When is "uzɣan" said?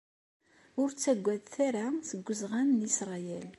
2.31-2.69